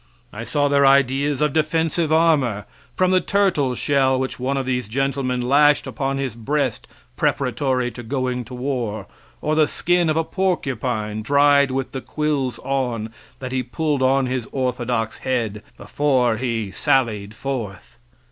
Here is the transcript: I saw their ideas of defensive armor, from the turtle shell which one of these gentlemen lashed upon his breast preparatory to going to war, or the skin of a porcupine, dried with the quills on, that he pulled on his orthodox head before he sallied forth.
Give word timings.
I 0.33 0.43
saw 0.45 0.67
their 0.67 0.83
ideas 0.83 1.41
of 1.41 1.53
defensive 1.53 2.11
armor, 2.11 2.65
from 2.95 3.11
the 3.11 3.21
turtle 3.21 3.75
shell 3.75 4.19
which 4.19 4.39
one 4.39 4.57
of 4.57 4.65
these 4.65 4.87
gentlemen 4.89 5.41
lashed 5.43 5.85
upon 5.85 6.17
his 6.17 6.33
breast 6.33 6.87
preparatory 7.15 7.91
to 7.91 8.01
going 8.01 8.43
to 8.45 8.55
war, 8.55 9.05
or 9.41 9.53
the 9.53 9.67
skin 9.67 10.09
of 10.09 10.17
a 10.17 10.23
porcupine, 10.23 11.21
dried 11.21 11.69
with 11.69 11.91
the 11.91 12.01
quills 12.01 12.57
on, 12.63 13.13
that 13.37 13.51
he 13.51 13.61
pulled 13.61 14.01
on 14.01 14.25
his 14.25 14.47
orthodox 14.51 15.19
head 15.19 15.61
before 15.77 16.37
he 16.37 16.71
sallied 16.71 17.35
forth. 17.35 17.99